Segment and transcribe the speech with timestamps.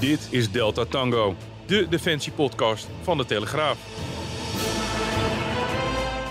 [0.00, 1.34] Dit is Delta Tango,
[1.66, 3.78] de defensiepodcast van de Telegraaf.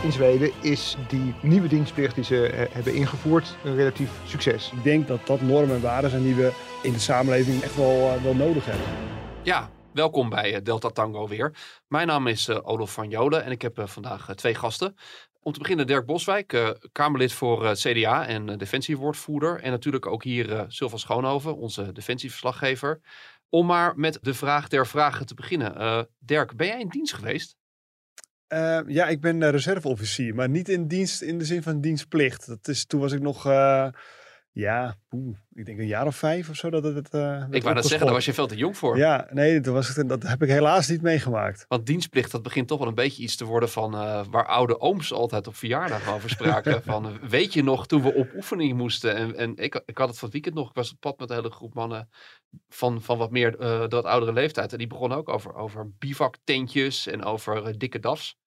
[0.04, 4.72] In Zweden is die nieuwe dienstplicht die ze eh, hebben ingevoerd een relatief succes.
[4.72, 6.52] Ik denk dat dat normen en waarden zijn die we
[6.84, 8.86] in de samenleving echt wel, eh, wel nodig hebben.
[9.44, 11.54] Ja, welkom bij eh, Delta Tango weer.
[11.88, 14.96] Mijn naam is Olof van Jolen en ik heb vandaag twee gasten.
[15.42, 19.60] Om te beginnen Dirk Boswijk, Kamerlid voor het CDA en defensiewoordvoerder.
[19.62, 23.02] En natuurlijk ook hier Sylvan Schoonhoven, onze defensieverslaggever.
[23.50, 26.08] Om maar met de vraag der vragen te beginnen.
[26.20, 27.56] Dirk, ben jij in dienst geweest?
[28.54, 32.48] Uh, ja, ik ben uh, reserveofficier, maar niet in dienst in de zin van dienstplicht.
[32.48, 33.88] Dat is, toen was ik nog, uh,
[34.58, 36.70] ja, poeh, ik denk een jaar of vijf of zo.
[36.70, 36.98] Dat het,
[37.52, 38.98] ik wou dat zeggen, daar was je veel te jong voor.
[38.98, 41.66] Ja, nee, dat, was het, dat heb ik helaas niet meegemaakt.
[41.68, 43.92] Want dienstplicht, dat begint toch wel een beetje iets te worden van
[44.32, 46.84] waar oude ooms altijd op verjaardag over spraken.
[46.92, 49.16] van, weet je nog, toen we op oefening moesten.
[49.16, 51.30] En, en ik, ik had het van het weekend nog, ik was op pad met
[51.30, 52.10] een hele groep mannen
[52.70, 54.72] van, van wat meer uh, wat oudere leeftijd.
[54.72, 58.38] En die begonnen ook over, over bivaktentjes en over dikke dafs.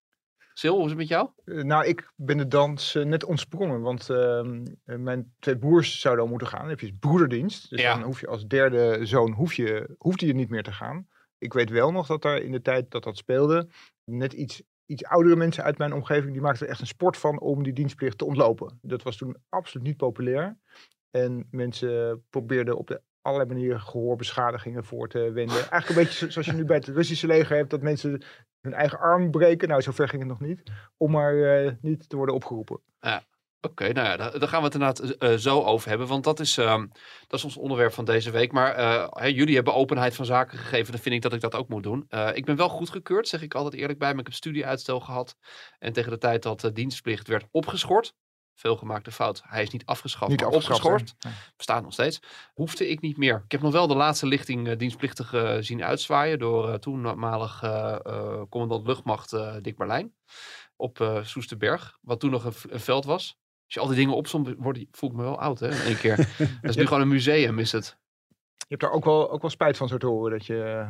[0.60, 1.28] Sil, hoe is het met jou?
[1.44, 3.80] Uh, nou, ik ben de dans net ontsprongen.
[3.80, 6.60] Want ehm, mijn twee broers zouden al moeten gaan.
[6.60, 7.70] Dan heb je broederdienst.
[7.70, 7.94] Dus ja.
[7.94, 11.08] dan hoef je als derde zoon hoef je, hoeft hij er niet meer te gaan.
[11.38, 13.68] Ik weet wel nog dat daar in de tijd dat dat speelde,
[14.04, 17.40] net iets, iets oudere mensen uit mijn omgeving, die maakten er echt een sport van
[17.40, 18.78] om die dienstplicht te ontlopen.
[18.82, 20.58] Dat was toen absoluut niet populair.
[21.10, 25.56] En mensen probeerden op de allerlei manieren gehoorbeschadigingen voor te wenden.
[25.56, 28.22] Eigenlijk een beetje zoals je nu bij het Russische leger hebt, dat mensen
[28.60, 29.68] hun eigen arm breken.
[29.68, 30.62] Nou, zover ging het nog niet.
[30.96, 32.80] Om maar uh, niet te worden opgeroepen.
[33.00, 33.22] Ja.
[33.62, 36.06] Oké, nou ja, daar, gaan we het inderdaad uh, zo over hebben.
[36.06, 36.82] Want dat is, uh,
[37.26, 38.52] dat is ons onderwerp van deze week.
[38.52, 40.92] Maar jullie hebben openheid van zaken gegeven.
[40.92, 42.06] Dan vind ik dat ik dat ook moet doen.
[42.32, 44.10] ik ben wel goedgekeurd, zeg ik altijd eerlijk bij.
[44.10, 45.36] Maar ik heb studieuitstel gehad.
[45.78, 48.14] En tegen de tijd dat de dienstplicht werd opgeschort
[48.60, 49.42] veelgemaakte fout.
[49.46, 51.14] Hij is niet afgeschaft, niet maar opgeschort.
[51.20, 51.32] Nee.
[51.56, 52.20] Bestaat nog steeds.
[52.54, 53.42] Hoefde ik niet meer.
[53.44, 57.58] Ik heb nog wel de laatste lichting uh, dienstplichtig uh, zien uitzwaaien door uh, toenmalig
[58.48, 60.14] commandant luchtmacht Dick Berlijn
[60.76, 63.38] op Soesterberg, wat toen nog een, een, veld was.
[63.64, 64.54] Als je al die dingen opzomt,
[64.90, 66.16] voel ik me wel oud hè, in één keer.
[66.60, 67.98] dat is nu gewoon een museum, is het.
[68.58, 70.88] Je hebt daar ook wel, ook wel spijt van zo te horen dat je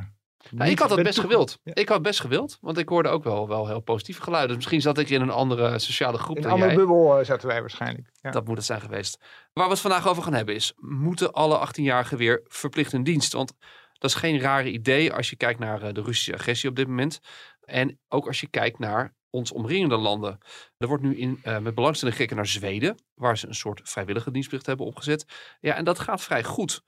[0.51, 1.59] nou, ik had het best gewild.
[1.65, 4.49] Ik had het best gewild, want ik hoorde ook wel, wel heel positieve geluiden.
[4.49, 6.37] Dus misschien zat ik in een andere sociale groep.
[6.37, 8.11] In een andere bubbel uh, zaten wij waarschijnlijk.
[8.13, 8.31] Ja.
[8.31, 9.19] Dat moet het zijn geweest.
[9.53, 13.33] Waar we het vandaag over gaan hebben is: moeten alle 18-jarigen weer verplicht in dienst?
[13.33, 13.53] Want
[13.93, 16.87] dat is geen rare idee als je kijkt naar uh, de Russische agressie op dit
[16.89, 17.21] moment.
[17.61, 20.39] En ook als je kijkt naar ons omringende landen.
[20.79, 24.31] Er wordt nu in, uh, met belangstelling gekeken naar Zweden, waar ze een soort vrijwillige
[24.31, 25.25] dienstplicht hebben opgezet.
[25.61, 26.83] Ja, en dat gaat vrij goed.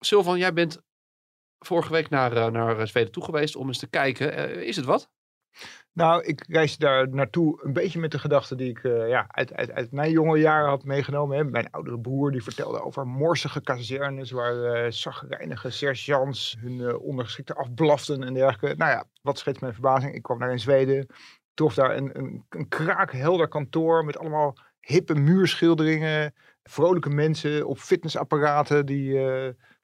[0.00, 0.82] Sylvan, jij bent
[1.58, 4.38] vorige week naar, uh, naar Zweden toe geweest om eens te kijken.
[4.38, 5.10] Uh, is het wat?
[5.92, 9.70] Nou, ik reisde daar naartoe een beetje met de gedachte die ik ja, uit, uit,
[9.72, 11.36] uit, mijn jonge jaren had meegenomen.
[11.36, 11.44] Hè.
[11.44, 17.56] Mijn oudere broer die vertelde over morsige kazernes waar uh, zagrijnige sergeants hun uh, ondergeschikten
[17.56, 18.76] afblaften en dergelijke.
[18.76, 20.14] Nou ja, wat schetst mijn verbazing.
[20.14, 21.06] Ik kwam daar in Zweden,
[21.54, 28.86] trof daar een, een, een kraakhelder kantoor met allemaal hippe muurschilderingen, vrolijke mensen op fitnessapparaten
[28.86, 29.20] die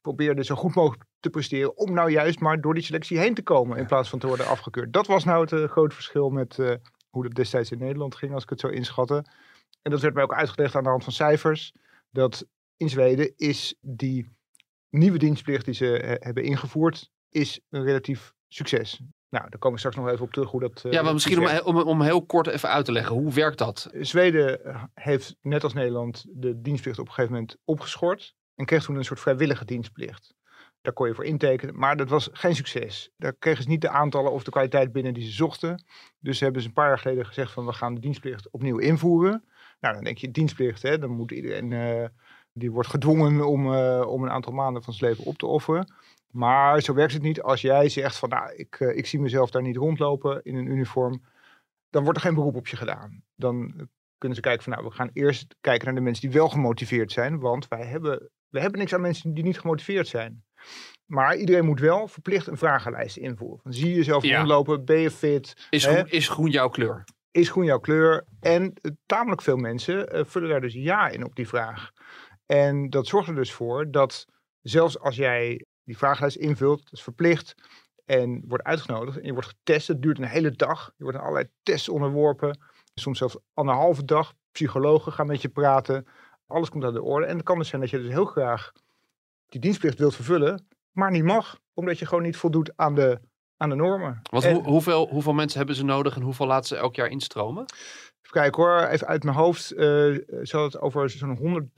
[0.00, 3.42] probeerden zo goed mogelijk te presteren om nou juist maar door die selectie heen te
[3.42, 4.92] komen in plaats van te worden afgekeurd.
[4.92, 6.74] Dat was nou het uh, grote verschil met uh,
[7.10, 9.24] hoe dat destijds in Nederland ging, als ik het zo inschatte.
[9.82, 11.72] En dat werd mij ook uitgelegd aan de hand van cijfers,
[12.10, 12.46] dat
[12.76, 14.32] in Zweden is die
[14.90, 19.00] nieuwe dienstplicht die ze uh, hebben ingevoerd, is een relatief succes.
[19.28, 20.84] Nou, daar komen we straks nog even op terug hoe dat.
[20.90, 23.90] ja, maar misschien om, om, om, heel kort even uit te leggen, hoe werkt dat?
[24.00, 24.60] Zweden
[24.94, 29.04] heeft net als Nederland de dienstplicht op een gegeven moment opgeschort en kreeg toen een
[29.04, 30.34] soort vrijwillige dienstplicht.
[30.84, 33.10] Daar kon je voor intekenen, maar dat was geen succes.
[33.16, 35.84] Daar kregen ze niet de aantallen of de kwaliteit binnen die ze zochten.
[36.18, 39.44] Dus hebben ze een paar jaar geleden gezegd van we gaan de dienstplicht opnieuw invoeren.
[39.80, 42.04] Nou, dan denk je dienstplicht, hè, dan moet iedereen, uh,
[42.52, 45.92] die wordt gedwongen om, uh, om een aantal maanden van zijn leven op te offeren.
[46.30, 49.50] Maar zo werkt het niet als jij zegt van nou, ik, uh, ik zie mezelf
[49.50, 51.24] daar niet rondlopen in een uniform.
[51.90, 53.22] Dan wordt er geen beroep op je gedaan.
[53.34, 56.48] Dan kunnen ze kijken van nou, we gaan eerst kijken naar de mensen die wel
[56.48, 57.38] gemotiveerd zijn.
[57.38, 60.44] Want wij hebben, we hebben niks aan mensen die niet gemotiveerd zijn.
[61.06, 63.60] Maar iedereen moet wel verplicht een vragenlijst invoeren.
[63.62, 64.36] Van, zie je jezelf ja.
[64.36, 64.84] rondlopen?
[64.84, 65.66] Ben je fit?
[65.70, 67.04] Is groen, is groen jouw kleur?
[67.30, 68.24] Is groen jouw kleur?
[68.40, 71.90] En uh, tamelijk veel mensen uh, vullen daar dus ja in op die vraag.
[72.46, 74.26] En dat zorgt er dus voor dat
[74.60, 77.54] zelfs als jij die vragenlijst invult, dat is verplicht,
[78.04, 81.24] en wordt uitgenodigd en je wordt getest, het duurt een hele dag, je wordt aan
[81.24, 82.58] allerlei tests onderworpen,
[82.94, 86.06] soms zelfs anderhalve dag, psychologen gaan met je praten,
[86.46, 87.26] alles komt aan de orde.
[87.26, 88.72] En het kan dus zijn dat je dus heel graag
[89.54, 91.58] die dienstplicht wilt vervullen, maar niet mag.
[91.74, 93.20] Omdat je gewoon niet voldoet aan de,
[93.56, 94.20] aan de normen.
[94.30, 97.64] Want hoeveel, hoeveel mensen hebben ze nodig en hoeveel laten ze elk jaar instromen?
[98.22, 99.62] Even kijken hoor, even uit mijn hoofd.
[99.62, 101.70] ze had het over zo'n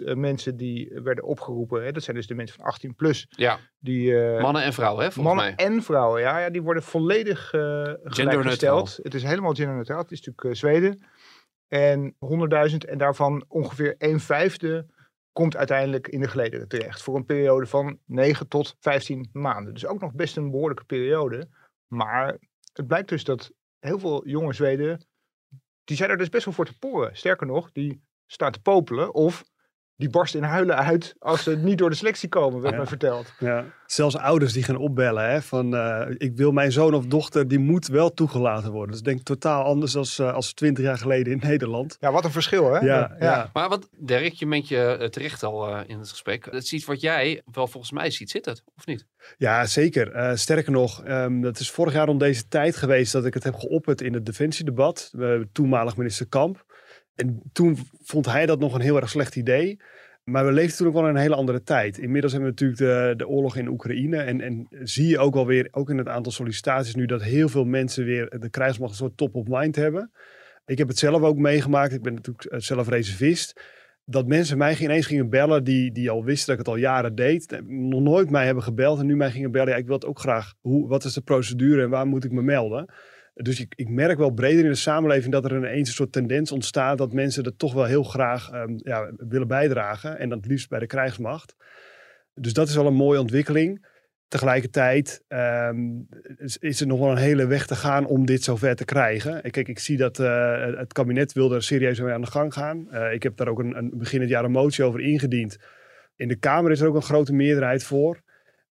[0.00, 1.84] 100.000 eh, mensen die werden opgeroepen.
[1.84, 1.92] Hè?
[1.92, 3.26] Dat zijn dus de mensen van 18 plus.
[3.28, 5.66] Ja, Die, eh, mannen en vrouwen, hè, volgens mannen mij.
[5.66, 7.48] en vrouwen, ja, ja, die worden volledig
[8.04, 8.98] gelijkgesteld.
[9.02, 10.02] Het is helemaal genderneutraal.
[10.02, 11.02] Het is natuurlijk Zweden.
[11.68, 14.86] En 100.000 en daarvan ongeveer een vijfde
[15.36, 17.02] komt uiteindelijk in de gelederen terecht.
[17.02, 19.72] Voor een periode van 9 tot 15 maanden.
[19.72, 21.48] Dus ook nog best een behoorlijke periode.
[21.86, 22.38] Maar
[22.72, 25.06] het blijkt dus dat heel veel jonge Zweden,
[25.84, 27.16] die zijn er dus best wel voor te poren.
[27.16, 29.44] Sterker nog, die staan te popelen of
[29.96, 32.78] die barsten in huilen uit als ze niet door de selectie komen, werd Ja.
[32.80, 33.32] mij verteld.
[33.38, 33.64] Ja.
[33.86, 37.58] Zelfs ouders die gaan opbellen hè, van eh, ik wil mijn zoon of dochter, die
[37.58, 38.90] moet wel toegelaten worden.
[38.90, 41.96] Dus ik denk totaal anders als, eh, als 20 jaar geleden in Nederland.
[42.00, 42.78] Ja, wat een verschil hè?
[42.78, 43.50] Ja, ja.
[43.52, 46.44] Maar wat, Dirk, je bent je eh, terecht al eh, in het gesprek.
[46.44, 49.06] Het is iets wat jij wel volgens mij ziet zitten, of niet?
[49.38, 50.12] Ja, zeker.
[50.12, 53.44] Eh, sterker nog, ehm, dat is vorig jaar om deze tijd geweest dat ik het
[53.44, 55.10] heb geopperd in het defensiedebat.
[55.18, 56.64] Uh, toenmalig minister Kamp.
[57.16, 59.78] En toen vond hij dat nog een heel erg slecht idee.
[60.24, 61.98] Maar we leefden toen ook wel in een hele andere tijd.
[61.98, 64.16] Inmiddels hebben we natuurlijk de, de oorlog in Oekraïne.
[64.16, 67.48] En, en zie je ook wel weer, ook in het aantal sollicitaties nu, dat heel
[67.48, 70.10] veel mensen weer de krijgsmacht een soort top of mind hebben.
[70.66, 71.92] Ik heb het zelf ook meegemaakt.
[71.92, 73.60] Ik ben natuurlijk eh, zelf reservist.
[74.04, 77.14] Dat mensen mij ineens gingen bellen die, die al wisten dat ik het al jaren
[77.14, 77.60] deed.
[77.66, 79.68] Nog nooit mij hebben gebeld en nu mij gingen bellen.
[79.68, 80.54] Ja, ik wil het ook graag.
[80.60, 82.88] Hoe, wat is de procedure en waar moet ik me melden?
[83.42, 86.52] Dus ik, ik merk wel breder in de samenleving dat er ineens een soort tendens
[86.52, 90.18] ontstaat dat mensen er toch wel heel graag um, ja, willen bijdragen.
[90.18, 91.56] En dan het liefst bij de krijgsmacht.
[92.34, 93.86] Dus dat is wel een mooie ontwikkeling.
[94.28, 96.08] Tegelijkertijd um,
[96.58, 99.50] is, er nog wel een hele weg te gaan om dit zover te krijgen.
[99.50, 102.88] Kijk, ik zie dat uh, het kabinet wil er serieus mee aan de gang gaan.
[102.90, 105.58] Uh, ik heb daar ook een, een begin het jaar een motie over ingediend.
[106.16, 108.22] In de Kamer is er ook een grote meerderheid voor.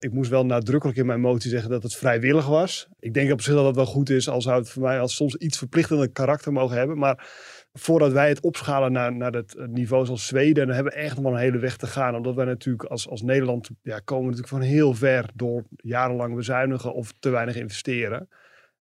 [0.05, 2.87] Ik moest wel nadrukkelijk in mijn motie zeggen dat het vrijwillig was.
[2.99, 5.15] Ik denk op zich dat dat wel goed is, al zou het voor mij als
[5.15, 6.97] soms iets verplichtende karakter mogen hebben.
[6.97, 7.27] Maar
[7.73, 11.23] voordat wij het opschalen naar, naar het niveau zoals Zweden, dan hebben we echt nog
[11.23, 12.15] wel een hele weg te gaan.
[12.15, 16.93] Omdat wij natuurlijk als, als Nederland ja, komen natuurlijk van heel ver door jarenlang bezuinigen
[16.93, 18.29] of te weinig investeren.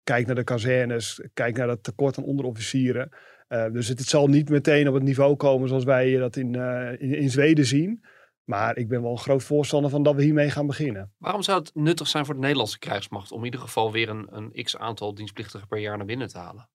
[0.04, 3.08] Kijk naar de kazernes, kijk naar het tekort aan onderofficieren.
[3.48, 6.90] Uh, dus het, zal niet meteen op het niveau komen zoals wij dat in, uh,
[6.98, 8.02] in, in Zweden zien.
[8.44, 11.12] Maar ik ben wel een groot voorstander van dat we hiermee gaan beginnen.
[11.18, 14.28] Waarom zou het nuttig zijn voor de Nederlandse krijgsmacht om in ieder geval weer een,
[14.30, 16.68] een x aantal dienstplichtigen per jaar naar binnen te halen?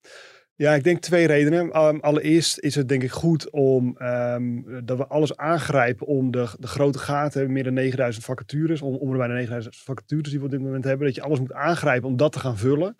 [0.57, 1.81] Ja, ik denk twee redenen.
[1.81, 6.47] Um, allereerst is het denk ik goed om um, dat we alles aangrijpen om de,
[6.59, 10.45] de grote gaten, meer dan 9000 vacatures, om, om er bijna 9000 vacatures die we
[10.45, 12.95] op dit moment hebben, dat je alles moet aangrijpen om dat te gaan vullen.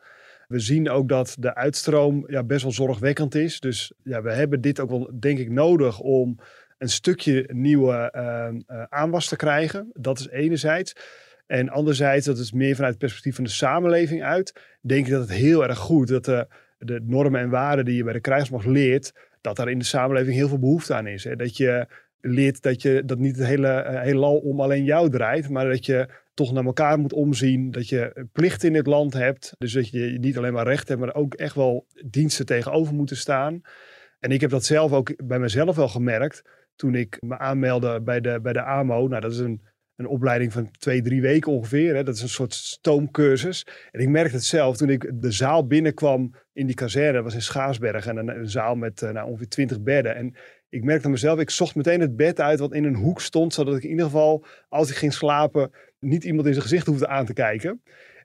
[0.48, 3.60] We zien ook dat de uitstroom ja, best wel zorgwekkend is.
[3.60, 6.40] Dus ja, we hebben dit ook wel, denk ik, nodig om
[6.78, 9.90] een stukje nieuwe uh, uh, aanwas te krijgen.
[9.94, 10.96] Dat is enerzijds.
[11.46, 14.54] En anderzijds, dat is meer vanuit het perspectief van de samenleving uit.
[14.82, 16.48] Denk ik dat het heel erg goed dat de,
[16.78, 20.36] de normen en waarden die je bij de krijgsmacht leert, dat daar in de samenleving
[20.36, 21.24] heel veel behoefte aan is.
[21.24, 21.36] Hè?
[21.36, 21.88] Dat je
[22.22, 25.86] leert dat, je, dat niet het hele uh, heelal om alleen jou draait, maar dat
[25.86, 27.72] je toch naar elkaar moet omzien.
[27.72, 29.54] Dat je plichten in het land hebt.
[29.58, 33.18] Dus dat je niet alleen maar recht hebt, maar ook echt wel diensten tegenover moeten
[33.18, 33.62] staan.
[34.20, 36.42] En ik heb dat zelf ook bij mezelf wel gemerkt
[36.78, 39.08] toen ik me aanmeldde bij de, bij de AMO.
[39.08, 39.62] Nou, dat is een,
[39.96, 41.96] een opleiding van twee, drie weken ongeveer.
[41.96, 42.04] Hè.
[42.04, 43.68] Dat is een soort stoomcursus.
[43.92, 47.14] En ik merkte het zelf toen ik de zaal binnenkwam in die kazerne.
[47.14, 50.16] Dat was in Schaarsberg en een, zaal met uh, nou, ongeveer twintig bedden.
[50.16, 50.36] En
[50.70, 53.54] ik merkte mezelf, ik zocht meteen het bed uit wat in een hoek stond.
[53.54, 57.08] Zodat ik in ieder geval, als ik ging slapen, niet iemand in zijn gezicht hoefde
[57.08, 57.82] aan te kijken.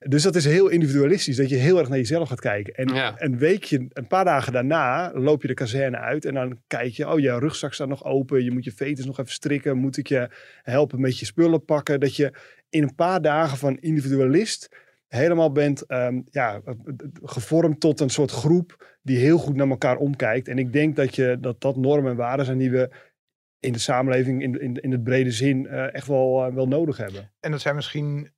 [0.09, 2.75] Dus dat is heel individualistisch, dat je heel erg naar jezelf gaat kijken.
[2.75, 3.15] En Ja.
[3.17, 7.09] een weekje, een paar dagen daarna, loop je de kazerne uit en dan kijk je,
[7.09, 10.07] oh, je rugzak staat nog open, je moet je veters nog even strikken, moet ik
[10.07, 10.29] je
[10.63, 12.01] helpen met je spullen pakken.
[12.01, 12.33] Dat je
[12.69, 14.69] in een paar dagen van individualist
[15.09, 16.61] helemaal bent ehm, ja,
[17.23, 20.49] gevormd tot een soort groep die heel goed naar elkaar omkijkt.
[20.49, 22.91] En ik denk dat je, dat, dat normen en waarden zijn die we
[23.61, 26.97] in de samenleving in, in, in het brede zin eh, echt wel, eh, wel nodig
[26.97, 27.31] hebben.
[27.41, 28.31] En dat zijn misschien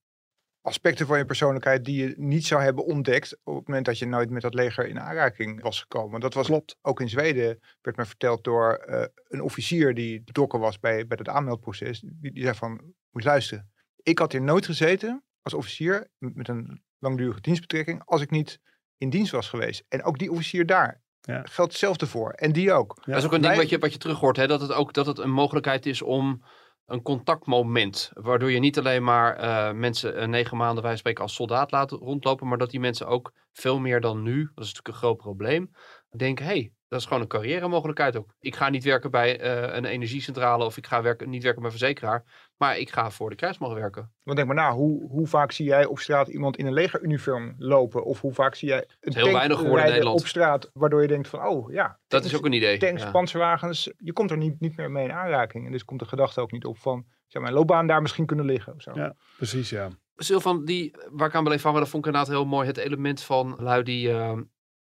[0.64, 4.06] aspecten van je persoonlijkheid die je niet zou hebben ontdekt op het moment dat je
[4.06, 6.20] nooit met dat leger in aanraking was gekomen.
[6.20, 6.76] Dat was Klopt.
[6.82, 11.16] ook in Zweden, werd mij verteld door eh, een officier die betrokken was bij, bij
[11.20, 12.00] het aanmeldproces.
[12.00, 12.80] Die, die zei van,
[13.10, 18.30] moet luisteren, ik had hier nooit gezeten als officier met een langdurige dienstbetrekking als ik
[18.30, 18.60] niet
[18.96, 19.84] in dienst was geweest.
[19.88, 21.42] En ook die officier daar Ja.
[21.42, 22.30] geldt hetzelfde voor.
[22.30, 22.92] En die ook.
[23.04, 23.12] Ja.
[23.12, 24.46] Dat is ook een Wij- ding wat je, wat je terug hoort, hè?
[24.46, 26.42] Dat, het ook, dat het een mogelijkheid is om
[26.86, 31.34] een contactmoment, waardoor je niet alleen maar eh, mensen eh, negen maanden wij spreken als
[31.34, 34.88] soldaat laat rondlopen, maar dat die mensen ook veel meer dan nu, dat is natuurlijk
[34.88, 35.70] een groot probleem,
[36.16, 38.34] denken, hé, hey, Dat is gewoon een carrière mogelijkheid ook.
[38.40, 41.70] Ik ga niet werken bij eh, een energiecentrale of ik ga werken, niet werken bij
[41.70, 42.24] een verzekeraar.
[42.56, 44.12] Maar ik ga voor de krijgsmacht werken.
[44.22, 47.54] Want denk maar na, hoe, hoe vaak zie jij op straat iemand in een legeruniform
[47.58, 48.04] lopen?
[48.04, 50.20] Of hoe vaak zie jij een heel tank weinig geworden in Nederland.
[50.20, 52.78] op straat, waardoor je denkt van, oh ja, Dat tanks- is ook een idee.
[52.78, 53.10] tanks, ja.
[53.10, 55.66] panzerwagens, je komt er niet, niet meer mee in aanraking.
[55.66, 58.44] En dus komt de gedachte ook niet op van, zou mijn loopbaan daar misschien kunnen
[58.44, 58.90] liggen of zo.
[58.94, 59.14] Ja.
[59.36, 59.88] Precies, ja.
[60.16, 62.66] Silvan, die, waar ik aan beleef hangen, dat vond ik inderdaad heel mooi.
[62.66, 64.38] Het element van lui die, eh,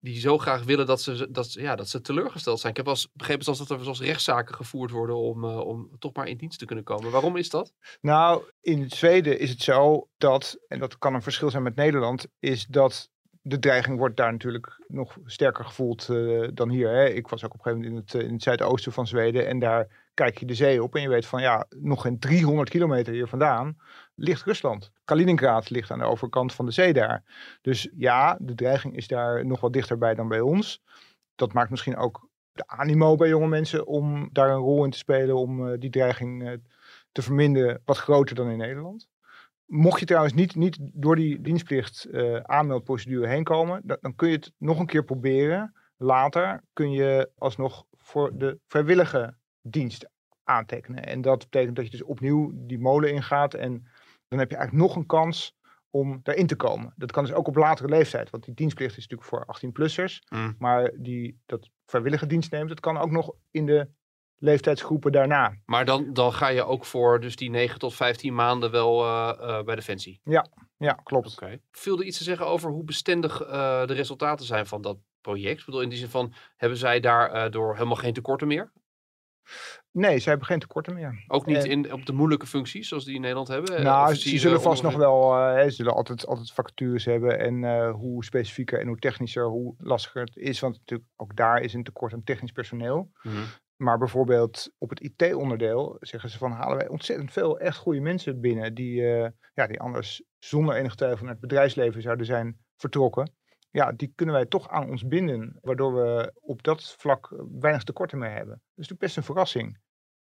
[0.04, 2.70] die zo graag willen dat ze, dat, ja, dat ze teleurgesteld zijn.
[2.70, 6.28] Ik heb wel begrepen dat er zelfs rechtszaken gevoerd worden om, eh, om toch maar
[6.28, 7.11] in dienst te kunnen komen.
[7.11, 7.73] Waarom is dat?
[8.00, 12.26] Nou, in Zweden is het zo dat, en dat kan een verschil zijn met Nederland,
[12.38, 13.11] is dat
[13.42, 16.88] de dreiging wordt daar natuurlijk nog sterker gevoeld eh, dan hier.
[16.88, 17.08] Hè.
[17.08, 19.46] Ik was ook op een gegeven moment in het, eh, in het zuidoosten van Zweden
[19.46, 22.71] en daar kijk je de zee op en je weet van ja, nog geen 300
[22.71, 23.76] kilometer hier vandaan
[24.14, 24.90] ligt Rusland.
[25.04, 27.23] Kaliningrad ligt aan de overkant van de zee daar.
[27.61, 30.83] Dus ja, de dreiging is daar nog wat dichterbij dan bij ons.
[31.35, 34.99] Dat maakt misschien ook de animo bij jonge mensen om daar een rol in te
[34.99, 36.52] spelen, om eh, die dreiging eh,
[37.12, 39.09] te verminderen wat groter dan in Nederland.
[39.66, 44.28] Mocht je trouwens niet, niet door die dienstplicht eh, aanmeldprocedure heen komen, dan, dan kun
[44.28, 45.75] je het nog een keer proberen.
[45.97, 50.09] Later kun je alsnog voor de vrijwillige dienst
[50.44, 51.06] aantekenen.
[51.06, 53.88] En dat betekent dat je dus opnieuw die molen ingaat en
[54.28, 55.56] dan heb je eigenlijk nog een kans
[55.90, 56.92] om daarin te komen.
[56.97, 60.26] Dat kan dus ook op latere leeftijd, want die dienstplicht is natuurlijk voor 18-plussers.
[60.28, 60.54] Mm.
[60.59, 63.88] Maar die dat vrijwillige dienst neemt, dat kan ook nog in de
[64.38, 65.54] leeftijdsgroepen daarna.
[65.66, 69.59] Maar dan, dan ga je ook voor dus die 9 tot 15 maanden wel eh,
[69.59, 70.21] eh, bij Defensie.
[70.78, 71.33] Ja, klopt.
[71.33, 71.59] Oké.
[71.71, 75.59] Viel er iets te zeggen over hoe bestendig eh, de resultaten zijn van dat project?
[75.61, 78.73] Ik bedoel, in die zin van, hebben zij daardoor helemaal geen tekorten meer?
[79.90, 81.24] Nee, ze hebben geen tekorten meer.
[81.26, 83.76] Ook niet En- in, op de moeilijke functies zoals die in Nederland hebben?
[83.76, 87.38] Eh, nou, ze zullen vast nog wel, eh, ze zullen altijd, altijd vacatures hebben.
[87.38, 90.60] En eh, hoe specifieker en hoe technischer, hoe lastiger het is.
[90.60, 93.10] Want natuurlijk ook daar is een tekort aan technisch personeel.
[93.22, 93.34] Mhm.
[93.76, 98.40] Maar bijvoorbeeld op het IT-onderdeel zeggen ze van halen wij ontzettend veel echt goede mensen
[98.40, 98.74] binnen.
[98.74, 99.02] Die,
[99.54, 103.32] ja, die anders zonder enig twijfel naar het bedrijfsleven zouden zijn vertrokken.
[103.75, 105.59] Ja, die kunnen wij toch aan ons binden.
[105.61, 108.49] Waardoor we op dat vlak weinig tekorten meer hebben.
[108.49, 109.78] Dat is natuurlijk best een verrassing.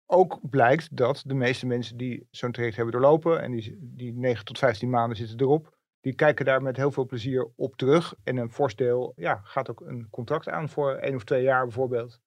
[0.06, 3.42] Ook blijkt dat de meeste mensen die zo'n traject hebben doorlopen.
[3.42, 5.76] En die, die 9 tot 15 maanden zitten erop.
[6.00, 8.14] Die kijken daar met heel veel plezier op terug.
[8.24, 11.62] En een fors deel ja, gaat ook een contract aan voor één of twee jaar
[11.62, 12.20] bijvoorbeeld.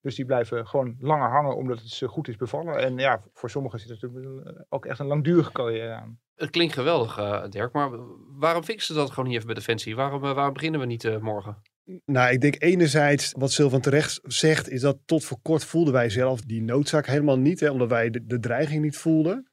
[0.00, 2.78] Dus die blijven gewoon langer hangen omdat het ze goed is bevallen.
[2.78, 6.18] En ja, voor sommigen zit er natuurlijk een- ook echt een langdurige carrière aan.
[6.34, 7.90] Het klinkt geweldig, eh, Dirk, maar
[8.38, 9.96] waarom fixen ze dat gewoon niet even bij Defensie?
[9.96, 11.56] Waarom, eh, waarom beginnen we niet eh, morgen?
[12.04, 16.08] Nou, ik denk enerzijds, wat Sylvan terecht zegt, is dat tot voor kort voelden wij
[16.10, 17.60] zelf die noodzaak helemaal niet.
[17.60, 19.50] Hè, omdat wij de, de dreiging niet voelden.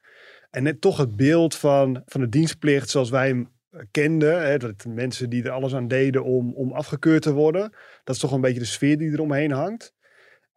[0.49, 4.47] En net toch het beeld van, van de dienstplicht zoals wij hem eh, kenden.
[4.47, 7.71] Hè, dat mensen die er alles aan deden om, om afgekeurd te worden.
[8.03, 9.93] Dat is toch een beetje de sfeer die eromheen hangt.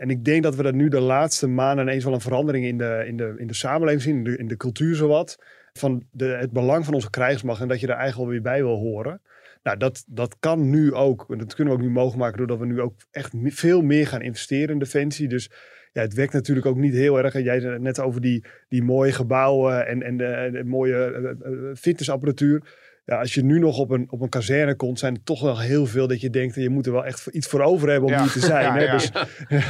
[0.00, 2.78] En ik denk dat we dat nu de laatste maanden ineens wel een verandering in
[2.78, 4.16] de, in de, in de samenleving zien.
[4.16, 5.38] In de, in de cultuur zowat.
[5.72, 8.62] Van de, het belang van onze krijgsmacht en dat je er eigenlijk wel weer bij
[8.62, 9.20] wil horen.
[9.62, 11.26] Nou, dat, dat kan nu ook.
[11.28, 14.06] En dat kunnen we ook nu mogelijk maken doordat we nu ook echt veel meer
[14.06, 15.28] gaan investeren in defensie.
[15.28, 15.50] Dus
[15.92, 17.32] ja, het werkt natuurlijk ook niet heel erg.
[17.42, 22.62] Jij zei net over die, die mooie gebouwen en, en de, mooie eh, eh, fitnessapparatuur.
[23.10, 25.58] Ja, als je nu nog op een, op een kazerne komt, zijn er toch wel
[25.60, 28.14] heel veel dat je denkt, je moet er wel echt iets voor over hebben om
[28.14, 28.22] Ja.
[28.22, 28.64] hier te zijn.
[28.70, 28.84] Ja, hè?
[28.84, 28.92] ja.
[28.92, 29.10] Dus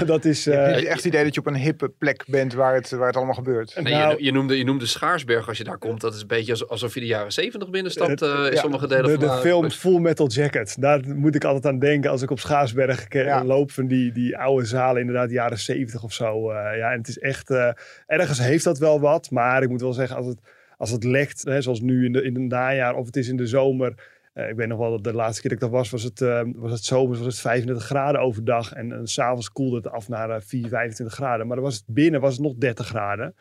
[0.06, 0.44] dat is...
[0.44, 2.90] Je hebt eh, echt het idee dat je op een hippe plek bent waar het,
[2.90, 3.80] waar het allemaal gebeurt.
[3.82, 6.00] Nee, Nou- je, je, noemde, je noemde Schaarsberg als je daar komt.
[6.00, 8.60] Dat is een beetje als- alsof je de jaren zeventig binnenstapt Het- eh, in ja,
[8.60, 10.76] sommige delen de, van de film maar- Full Metal Jacket.
[10.80, 13.44] Daar moet ik altijd aan denken als ik op Schaarsberg Ja.
[13.44, 13.70] loop.
[13.70, 16.50] Van die, die oude zalen, inderdaad, jaren zeventig of zo.
[16.50, 17.50] eh, ja, en het is echt...
[17.50, 17.68] eh,
[18.06, 19.30] ergens heeft dat wel wat.
[19.30, 20.38] Maar ik moet wel zeggen, als het,
[20.80, 23.36] als het lekt, hè, zoals nu in, de, in het najaar of het is in
[23.36, 23.94] de zomer...
[24.32, 26.20] eh, ik weet nog wel dat de laatste keer dat ik daar was, was het,
[26.20, 28.72] eh, was het zomers, was het 35 graden overdag.
[28.72, 31.46] En, en s'avonds koelde het af naar eh, 4, 25 graden.
[31.46, 33.34] Maar dan was het binnen was het nog 30 graden.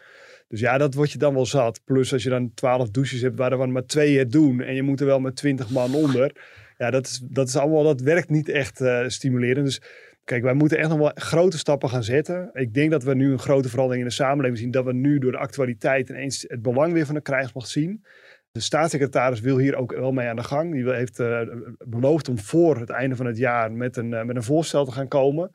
[0.48, 1.81] Dus ja, dat word je dan wel zat.
[1.86, 4.62] Plus als je dan 12 douches hebt waar er maar twee het doen.
[4.62, 6.31] En je moet er wel met 20 man onder.
[6.77, 9.65] Ja, dat, is, dat, is allemaal, dat werkt niet echt eh, stimulerend.
[9.65, 9.81] Dus
[10.29, 12.50] kijk, wij moeten echt nog wel grote stappen gaan zetten.
[12.53, 14.71] Ik denk dat we nu een grote verandering in de samenleving zien.
[14.71, 18.05] Dat we nu door de actualiteit ineens het belang weer van de krijgsmacht zien.
[18.51, 20.74] De staatssecretaris wil hier ook wel mee aan de gang.
[20.74, 21.41] Die heeft eh,
[21.86, 24.91] beloofd om voor het einde van het jaar met een, eh, met een voorstel te
[24.91, 25.51] gaan komen.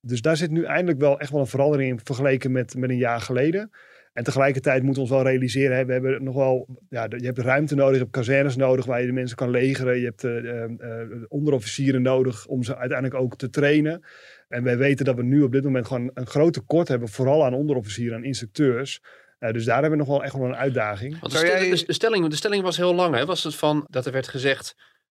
[0.00, 2.96] Dus daar zit nu eindelijk wel echt wel een verandering in vergeleken met, met een
[2.96, 3.70] jaar geleden.
[4.18, 7.38] En tegelijkertijd moeten we ons wel realiseren, hè, we hebben nog wel, ja, je hebt
[7.38, 9.98] ruimte nodig, je hebt kazernes nodig waar je de mensen kan legeren.
[9.98, 14.04] Je hebt eh, eh, eh, onderofficieren nodig om ze uiteindelijk ook te trainen.
[14.48, 17.44] En wij weten dat we nu op dit moment gewoon een groot tekort hebben, vooral
[17.44, 19.00] aan onderofficieren en instructeurs.
[19.38, 21.20] Eh, dus daar hebben we nog wel echt wel een uitdaging.
[21.20, 23.14] Want de, Zou stel- jij- de- de stelling, de stelling was heel lang.
[23.14, 23.24] Hè?
[23.24, 24.74] Was het van dat er werd gezegd.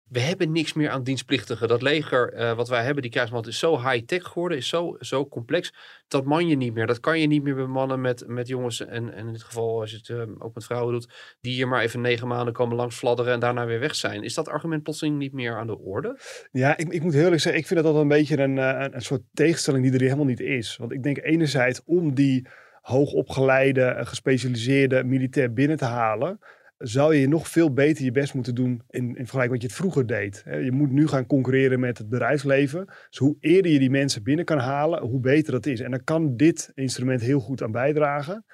[0.09, 1.67] We hebben niks meer aan dienstplichtigen.
[1.67, 5.27] Dat leger uh, wat wij hebben, die krijgsmacht, is zo high-tech geworden, is zo, zo
[5.27, 5.73] complex.
[6.07, 6.87] Dat man je niet meer.
[6.87, 8.85] Dat kan je niet meer bemannen met, met jongens.
[8.85, 11.67] En, en in dit geval, als je het uh, ook met vrouwen doet, die hier
[11.67, 14.23] maar even negen maanden komen langs fladderen en daarna weer weg zijn.
[14.23, 16.19] Is dat argument plotseling niet meer aan de orde?
[16.51, 18.95] Ja, ik, ik moet heel eerlijk zeggen, ik vind dat altijd een beetje een, een,
[18.95, 20.77] een soort tegenstelling die er helemaal niet is.
[20.77, 22.47] Want ik denk enerzijds om die
[22.81, 26.39] hoogopgeleide, gespecialiseerde militair binnen te halen
[26.77, 29.77] zou je nog veel beter je best moeten doen in, in vergelijking met je het
[29.77, 30.43] vroeger deed.
[30.45, 32.85] Je moet nu gaan concurreren met het bedrijfsleven.
[32.85, 35.79] Dus hoe eerder je die mensen binnen kan halen, hoe beter dat is.
[35.79, 38.45] En dan kan dit instrument heel goed aan bijdragen.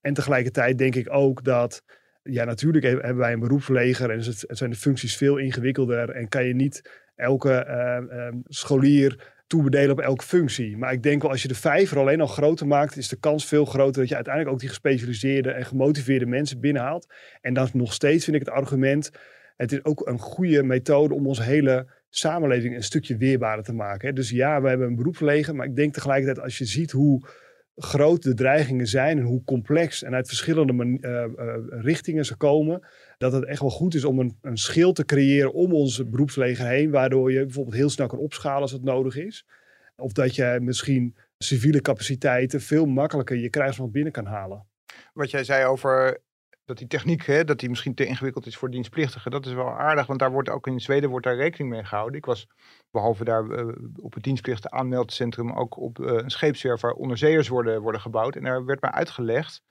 [0.00, 1.82] En tegelijkertijd denk ik ook dat,
[2.22, 4.22] ja natuurlijk hebben wij een beroepsleger en
[4.56, 10.24] zijn de functies veel ingewikkelder en kan je niet elke uh, scholier toebedelen op elke
[10.24, 10.76] functie.
[10.76, 13.46] Maar ik denk wel, als je de vijver alleen al groter maakt, is de kans
[13.46, 17.12] veel groter dat je uiteindelijk ook die gespecialiseerde en gemotiveerde mensen binnenhaalt.
[17.40, 19.10] En dan nog steeds vind ik het argument,
[19.56, 24.14] het is ook een goede methode om onze hele samenleving een stukje weerbaarder te maken.
[24.14, 27.26] Dus ja, we hebben een beroepsleger, maar ik denk tegelijkertijd als je ziet hoe
[27.76, 32.86] groot de dreigingen zijn en hoe complex en uit verschillende uh, uh, richtingen ze komen,
[33.18, 36.66] dat het echt wel goed is om een, een schild te creëren om ons beroepsleger
[36.66, 39.46] heen, waardoor je bijvoorbeeld heel snel kan opschalen als het nodig is.
[39.96, 44.66] Of dat je misschien civiele capaciteiten veel makkelijker je krijgsmacht binnen kan halen.
[45.12, 46.20] Wat jij zei over
[46.64, 49.70] dat die techniek, hè, dat die misschien te ingewikkeld is voor dienstplichtigen, dat is wel
[49.70, 52.18] aardig, want daar wordt ook in Zweden wordt daar rekening mee gehouden.
[52.18, 52.46] Ik was
[52.90, 57.82] behalve daar uh, op het dienstplichten aanmeldcentrum ook op uh, een scheepswerf waar onderzeeërs worden,
[57.82, 58.36] worden gebouwd.
[58.36, 59.62] En daar werd mij uitgelegd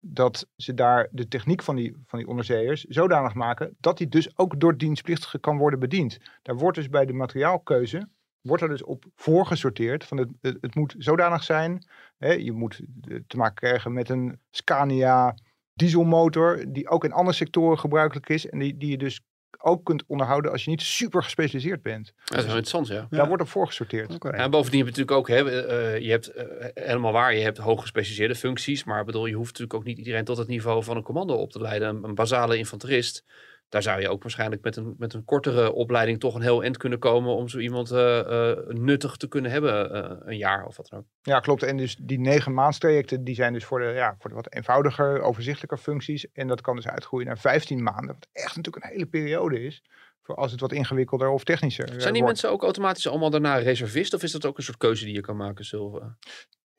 [0.00, 4.38] dat ze daar de techniek van die, van die onderzeeërs zodanig maken dat die dus
[4.38, 6.18] ook door dienstplichtigen kan worden bediend.
[6.42, 8.08] Daar wordt dus bij de materiaalkeuze,
[8.40, 11.86] wordt er dus op voorgesorteerd van het, het, het moet zodanig zijn,
[12.18, 12.80] hè, je moet
[13.26, 15.34] te maken krijgen met een Scania
[15.74, 19.20] dieselmotor die ook in andere sectoren gebruikelijk is en die, die je dus
[19.62, 22.12] ook kunt onderhouden als je niet super gespecialiseerd bent.
[22.24, 23.06] Dat is wel interessant, ja.
[23.10, 24.14] Daar wordt op voorgesorteerd.
[24.14, 24.32] Okay.
[24.32, 27.58] En bovendien heb je natuurlijk ook, hè, uh, je hebt uh, helemaal waar, je hebt
[27.58, 30.96] hoog gespecialiseerde functies, maar bedoel, je hoeft natuurlijk ook niet iedereen tot het niveau van
[30.96, 31.88] een commando op te leiden.
[31.88, 33.24] Een, een basale infanterist
[33.70, 36.76] daar zou je ook waarschijnlijk met een, met een kortere opleiding toch een heel eind
[36.76, 40.76] kunnen komen om zo iemand uh, uh, nuttig te kunnen hebben, uh, een jaar of
[40.76, 41.04] wat dan ook.
[41.22, 41.62] Ja, klopt.
[41.62, 45.20] En dus die negen maandstrajecten, die zijn dus voor de, ja, voor de wat eenvoudiger,
[45.20, 46.32] overzichtelijker functies.
[46.32, 49.82] En dat kan dus uitgroeien naar 15 maanden, wat echt natuurlijk een hele periode is.
[50.22, 54.14] Voor als het wat ingewikkelder of technischer Zijn die mensen ook automatisch allemaal daarna reservist?
[54.14, 56.16] Of is dat ook een soort keuze die je kan maken, Silva?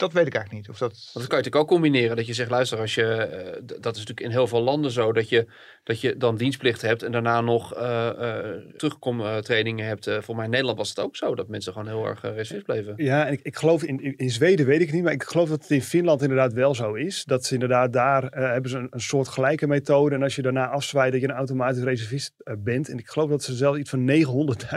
[0.02, 0.70] Dat weet ik eigenlijk niet.
[0.70, 0.92] Of dat...
[0.92, 2.16] Want dat kan je natuurlijk ook combineren.
[2.16, 5.12] Dat je zegt, luister, als je, uh, dat is natuurlijk in heel veel landen zo,
[5.12, 5.48] dat je,
[5.84, 8.38] dat je dan dienstplicht hebt en daarna nog uh, uh,
[8.78, 10.10] terugkomtrainingen hebt.
[10.20, 12.94] voor mij in Nederland was het ook zo, dat mensen gewoon heel erg reservist bleven.
[12.98, 15.62] Ja, en ik, ik geloof in, in Zweden weet ik niet, maar ik geloof dat
[15.62, 17.24] het in Finland inderdaad wel zo is.
[17.24, 20.16] Dat ze inderdaad daar hebben ze een, een, soort gelijke methode.
[20.16, 22.90] En als je daarna afzwaait, dat je een automatisch reservist bent.
[22.90, 24.12] En ik geloof dat ze zelfs iets van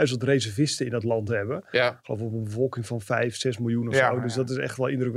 [0.09, 1.63] 900.000 reservisten in dat land hebben.
[1.71, 1.89] Ja.
[1.89, 4.21] Ik geloof op een bevolking van 5, 6 miljoen of ja, zo.
[4.21, 4.41] Dus ja.
[4.41, 5.13] dat is echt wel indrukwekkend.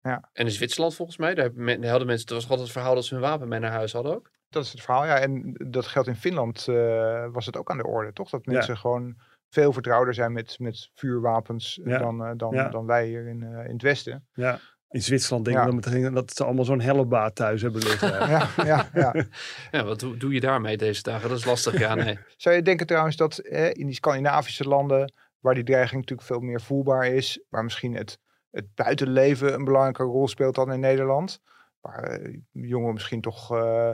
[0.00, 0.28] Ja.
[0.32, 3.14] En in Zwitserland volgens mij, daar, hadden mensen, het was altijd het verhaal dat ze
[3.14, 4.30] hun wapen mee naar huis hadden ook.
[4.48, 5.18] Dat is het verhaal, ja.
[5.18, 8.30] En dat geldt in Finland, uh, was het ook aan de orde, toch?
[8.30, 8.80] Dat mensen ja.
[8.80, 9.16] gewoon
[9.48, 11.98] veel vertrouwder zijn met, met vuurwapens ja.
[11.98, 12.68] dan, uh, dan, ja.
[12.68, 14.26] dan wij hier in, uh, in het Westen.
[14.32, 14.60] Ja.
[14.94, 18.10] In Zwitserland denk ik dat, meteen, dat ze allemaal zo'n hellebaat thuis hebben liggen.
[18.28, 19.14] ja, ja, ja.
[19.72, 21.28] ja, wat doe, doe je daarmee deze dagen?
[21.28, 22.18] Dat is lastig, ja, nee.
[22.36, 26.40] Zou je denken trouwens dat eh, in die Scandinavische landen, waar die dreiging natuurlijk veel
[26.40, 28.18] meer voelbaar is, waar misschien het
[28.54, 31.40] het buitenleven een belangrijke rol speelt dan in Nederland.
[31.80, 33.90] Waar uh, jongeren misschien toch uh,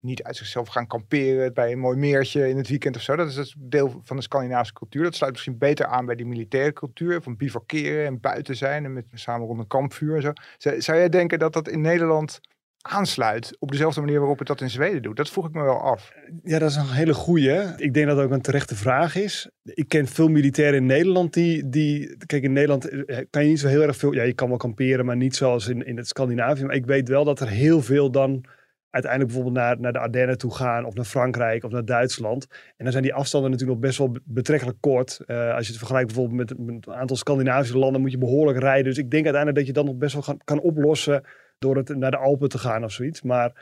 [0.00, 3.16] niet uit zichzelf gaan kamperen bij een mooi meertje in het weekend of zo.
[3.16, 5.02] Dat is het deel van de Scandinavische cultuur.
[5.02, 8.92] Dat sluit misschien beter aan bij die militaire cultuur van bivakeren en buiten zijn en
[8.92, 10.32] met samen rond een kampvuur en zo.
[10.78, 12.40] Zou jij denken dat dat in Nederland
[12.82, 15.16] aansluit op dezelfde manier waarop het dat in Zweden doet?
[15.16, 16.12] Dat vroeg ik me wel af.
[16.42, 17.60] Ja, dat is een hele goeie.
[17.76, 19.50] Ik denk dat dat ook een terechte vraag is.
[19.64, 22.16] Ik ken veel militairen in Nederland die, die...
[22.26, 24.12] Kijk, in Nederland eh, kan je niet zo heel erg veel...
[24.12, 26.64] Ja, je kan wel kamperen, maar niet zoals in, in het Scandinavië.
[26.64, 28.44] Maar ik weet wel dat er heel veel dan
[28.90, 30.84] uiteindelijk bijvoorbeeld naar, naar de Ardennen toe gaan...
[30.84, 32.46] of naar Frankrijk of naar Duitsland.
[32.50, 35.20] En dan zijn die afstanden natuurlijk nog best wel betrekkelijk kort.
[35.26, 38.00] Uh, als je het vergelijkt bijvoorbeeld met, een aantal Scandinavische landen...
[38.00, 38.84] moet je behoorlijk rijden.
[38.84, 41.22] Dus ik denk uiteindelijk dat je dat nog best wel kan oplossen
[41.60, 43.22] door het naar de Alpen te gaan of zoiets.
[43.22, 43.52] Maar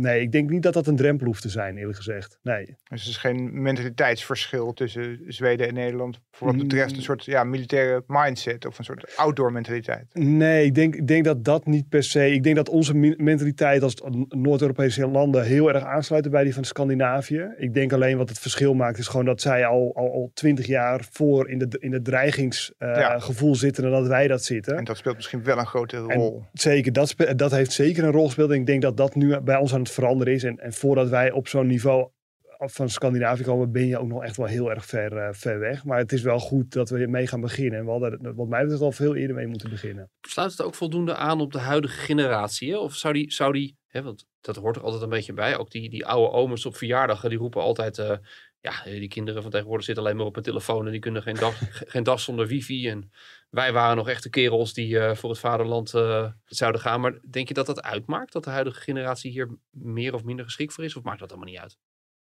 [0.00, 2.38] nee, ik denk niet dat dat een drempel hoeft te zijn, eerlijk gezegd.
[2.42, 2.76] Nee.
[2.88, 7.44] Dus er is geen mentaliteitsverschil tussen Zweden en Nederland voor wat betreft een soort ja,
[7.44, 10.06] militaire mindset of een soort outdoor mentaliteit?
[10.12, 12.32] Nee, ik denk, ik denk dat dat niet per se.
[12.32, 13.94] Ik denk dat onze mentaliteit als
[14.28, 17.54] Noord-Europese landen heel erg aansluiten bij die van Scandinavië.
[17.56, 20.66] Ik denk alleen wat het verschil maakt is gewoon dat zij al, al, al twintig
[20.66, 23.60] jaar voor in, de, in het dreigingsgevoel uh, ja.
[23.60, 24.76] zitten dan dat wij dat zitten.
[24.76, 26.36] En dat speelt misschien wel een grote rol.
[26.36, 28.50] En zeker, dat, dat heeft zeker een rol gespeeld.
[28.50, 30.44] En ik denk dat dat nu bij ons aan het veranderen is.
[30.44, 32.10] En, en voordat wij op zo'n niveau
[32.58, 35.84] van Scandinavië komen, ben je ook nog echt wel heel erg ver, eh, ver weg.
[35.84, 37.78] Maar het is wel goed dat we mee gaan beginnen.
[37.78, 40.10] En we hadden wat mij betreft al veel eerder mee moeten beginnen.
[40.20, 42.78] Sluit het ook voldoende aan op de huidige generatie?
[42.78, 45.70] Of zou die, zou die hè, want dat hoort er altijd een beetje bij, ook
[45.70, 48.16] die, die oude omens op verjaardagen, die roepen altijd, eh,
[48.60, 51.34] ja, die kinderen van tegenwoordig zitten alleen maar op een telefoon en die kunnen geen
[51.34, 51.58] dag,
[51.92, 52.88] geen dag zonder wifi.
[52.88, 53.10] En
[53.50, 57.00] wij waren nog echte kerels die eh, voor het vaderland eh, zouden gaan.
[57.00, 60.72] Maar denk je dat dat uitmaakt, dat de huidige generatie hier meer of minder geschikt
[60.72, 60.96] voor is?
[60.96, 61.78] Of maakt dat allemaal niet uit?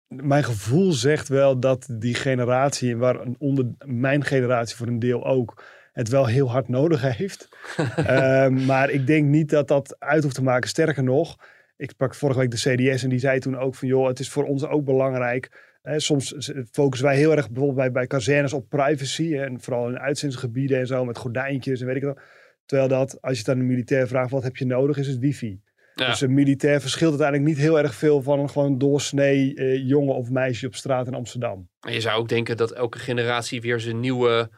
[0.07, 5.63] Mijn gevoel zegt wel dat die generatie, waar onder mijn generatie voor een deel ook,
[5.91, 7.49] het wel heel hard nodig heeft.
[7.95, 10.69] Ehm, maar ik denk niet dat dat uit hoeft te maken.
[10.69, 11.37] Sterker nog,
[11.77, 14.29] ik sprak vorige week de CDS en die zei toen ook van joh, het is
[14.29, 15.70] voor ons ook belangrijk.
[15.83, 19.35] Soms focussen wij heel erg bijvoorbeeld bij, bij kazernes op privacy.
[19.35, 22.19] En vooral in uitzendingsgebieden en zo met gordijntjes en weet ik wat.
[22.65, 25.19] Terwijl dat, als je het aan een militair vraagt, wat heb je nodig, is het
[25.19, 25.61] wifi.
[25.95, 30.15] Dus een militair verschilt uiteindelijk niet heel erg veel van een gewoon doorsnee eh, jongen
[30.15, 31.69] of meisje op straat in Amsterdam.
[31.79, 34.49] En je zou ook denken dat elke generatie weer zijn nieuwe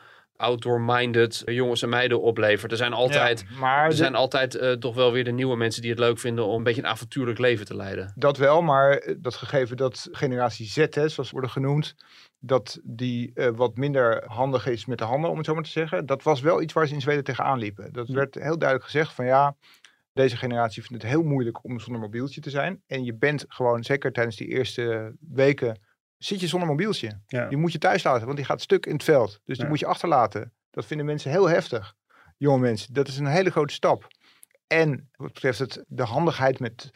[0.43, 2.71] outdoor-minded jongens en meiden oplevert.
[2.71, 5.91] Er zijn altijd, maar er zijn altijd eh, toch wel weer de nieuwe mensen die
[5.91, 8.13] het leuk vinden om een beetje een avontuurlijk leven te leiden.
[8.15, 11.95] Dat wel, maar eh, dat gegeven dat generatie Z, hè, zoals worden genoemd,
[12.39, 15.69] dat die eh, wat minder handig is met de handen, om het zo maar te
[15.69, 16.05] zeggen.
[16.05, 17.93] Dat was wel iets waar ze in Zweden tegenaan liepen.
[17.93, 19.55] Dat werd heel duidelijk gezegd van ja,
[20.13, 22.81] deze generatie vindt het heel moeilijk om zonder mobieltje te zijn.
[22.87, 25.79] En je bent gewoon, zeker tijdens die eerste weken,
[26.25, 27.21] zit je zonder mobieltje.
[27.27, 27.47] Ja.
[27.47, 29.29] Die moet je thuis laten, want die gaat stuk in het veld.
[29.43, 29.69] Dus die Ja.
[29.71, 30.53] moet je achterlaten.
[30.71, 31.93] Dat vinden mensen heel heftig,
[32.37, 32.93] jonge mensen.
[32.93, 34.07] Dat is een hele grote stap.
[34.67, 36.91] En wat betreft het, de handigheid met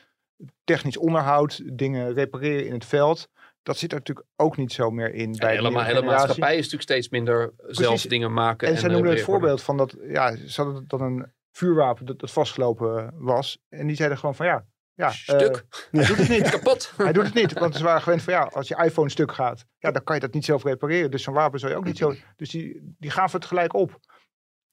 [0.64, 3.28] technisch onderhoud, dingen repareren in het veld.
[3.64, 5.32] Dat zit er natuurlijk ook niet zo meer in.
[5.32, 6.18] En bij de hele, nieuwe hele generatie.
[6.18, 8.68] maatschappij is natuurlijk steeds minder zelf dingen maken.
[8.68, 12.20] En zij eh, noemden het voorbeeld van dat, ja, ze hadden dan een vuurwapen dat,
[12.20, 13.60] dat vastgelopen was.
[13.70, 14.66] En die zeiden gewoon van ja,
[14.98, 15.40] ja Stuk.
[15.42, 16.50] eh, hij doet het niet.
[16.56, 16.94] Kapot.
[16.98, 19.66] Hij doet het niet, want ze waren gewend van ja, als je iPhone stuk gaat,
[19.78, 21.12] ja, dan kan je dat niet zelf repareren.
[21.12, 22.14] Dus zo'n wapen zou je ook niet zo.
[22.36, 24.00] Dus die, die gaven het gelijk op.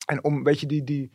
[0.06, 1.12] En om een beetje die, die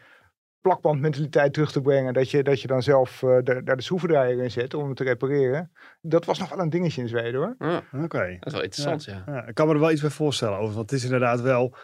[0.62, 4.44] plakbandmentaliteit terug te brengen, dat je, dat je dan zelf eh, daar, daar de schroevendraaier
[4.44, 5.72] in zet om hem te repareren.
[6.02, 7.56] Dat was nog wel een dingetje in Zweden hoor.
[7.60, 8.38] Ja, Oké.
[8.40, 9.24] dat is wel interessant, ja.
[9.26, 10.76] Ja, ik kan me er wel iets bij voorstellen over.
[10.76, 11.76] Want het is inderdaad wel.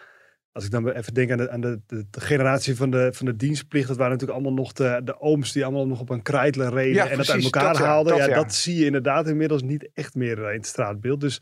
[0.56, 3.26] Als ik dan even denk aan de, aan de, de, de generatie van de, van
[3.26, 3.88] de dienstplicht.
[3.88, 6.94] Dat waren natuurlijk allemaal nog de, de ooms die allemaal nog op een krijtler reden.
[6.94, 8.18] Ja, en dat uit elkaar dat ja, haalden.
[8.18, 11.22] dat ja, dat zie je inderdaad inmiddels niet echt meer eh, in het straatbeeld.
[11.22, 11.41] Dus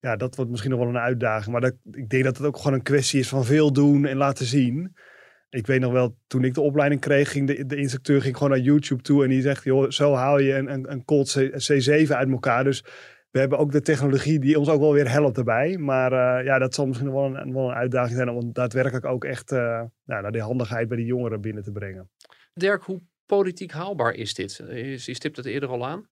[0.00, 1.52] ja, dat wordt misschien nog wel een uitdaging.
[1.52, 4.16] Maar dat, ik denk dat het ook gewoon een kwestie is van veel doen en
[4.16, 4.96] laten zien.
[5.50, 8.52] Ik weet nog wel, toen ik de opleiding kreeg, ging de, de instructeur ging gewoon
[8.52, 9.24] naar YouTube toe.
[9.24, 12.64] En die zegt, joh, zo haal je een, een, een Colt C, C7 uit elkaar.
[12.64, 12.84] Dus
[13.30, 15.78] we hebben ook de technologie die ons ook wel weer helpt erbij.
[15.78, 19.24] Maar eh, ja, dat zal misschien wel een, wel een uitdaging zijn om daadwerkelijk ook
[19.24, 19.58] echt eh,
[20.04, 22.10] nou, naar die handigheid bij die jongeren binnen te brengen.
[22.54, 24.60] Dirk, hoe politiek haalbaar is dit?
[24.68, 26.08] Is, je stipt het eerder al aan.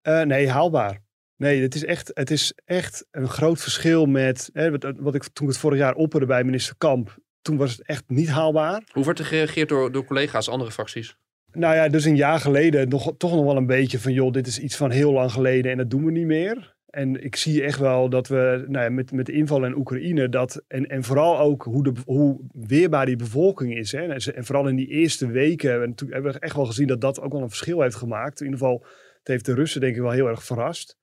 [0.00, 1.02] Eh, nee, haalbaar.
[1.36, 5.46] Nee, het is echt, het is echt een groot verschil met hè, wat, ik toen
[5.46, 7.18] ik het vorig jaar opperde bij minister Kamp.
[7.42, 8.82] Toen was het echt niet haalbaar.
[8.92, 11.16] Hoe wordt er gereageerd door, door collega's, andere fracties?
[11.54, 14.46] Nou ja, dus een jaar geleden nog, toch nog wel een beetje van, joh, dit
[14.46, 16.74] is iets van heel lang geleden en dat doen we niet meer.
[16.94, 20.28] En ik zie echt wel dat we nou ja, met, met de inval in Oekraïne,
[20.28, 23.92] dat, en, en vooral ook hoe, de, hoe weerbaar die bevolking is.
[23.92, 24.06] Hè.
[24.06, 27.20] En, vooral in die eerste weken en toen hebben we echt wel gezien dat dat
[27.20, 28.40] ook wel een verschil heeft gemaakt.
[28.40, 28.86] In ieder geval,
[29.18, 30.98] het heeft de Russen denk ik wel heel erg verrast.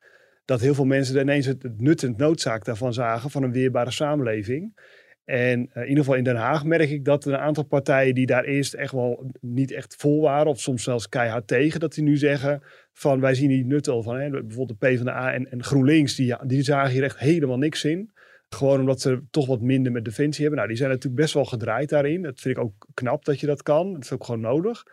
[0.46, 4.74] Dat heel veel mensen ineens het, het en noodzaak daarvan zagen van een weerbare samenleving.
[5.26, 8.26] En eh, in ieder geval in Den Haag merk ik dat een aantal partijen die
[8.26, 12.04] daar eerst echt wel niet echt vol waren, of soms zelfs keihard tegen, dat die
[12.04, 14.20] nu zeggen van wij zien hier nut van.
[14.20, 14.30] Hè.
[14.30, 18.12] Bijvoorbeeld de PvdA en, en GroenLinks, die, die zagen hier echt helemaal niks in.
[18.50, 20.56] Gewoon omdat ze toch wat minder met defensie hebben.
[20.56, 22.22] Nou, die zijn natuurlijk best wel gedraaid daarin.
[22.22, 23.94] Dat vind ik ook knap dat je dat kan.
[23.94, 24.84] Dat is ook gewoon nodig.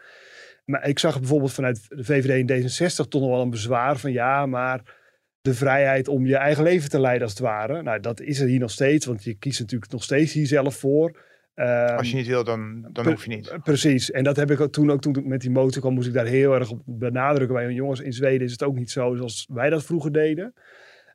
[0.64, 4.12] Maar ik zag bijvoorbeeld vanuit de VVD en D66 toch nog wel een bezwaar van
[4.12, 4.97] ja, maar
[5.48, 7.82] de vrijheid om je eigen leven te leiden als het ware.
[7.82, 10.76] Nou, dat is er hier nog steeds, want je kiest natuurlijk nog steeds hier zelf
[10.76, 11.18] voor.
[11.54, 13.48] Ehm, Als je niet wil, dan, dan hoef je niet.
[13.48, 14.10] eh, Precies.
[14.10, 16.12] En dat heb ik ook toen ook toen ik met die motor kwam, moest ik
[16.14, 17.56] daar heel erg op benadrukken.
[17.56, 20.54] Bij jongens, in Zweden is het ook niet zo zoals wij dat vroeger deden.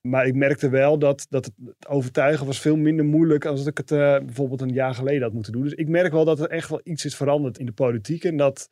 [0.01, 3.77] Maar ik merkte wel dat, dat het overtuigen was veel minder moeilijk als dat ik
[3.77, 5.63] het eh, bijvoorbeeld een jaar geleden had moeten doen.
[5.63, 8.23] Dus ik merk wel dat er echt wel iets is veranderd in de politiek.
[8.23, 8.69] En dat,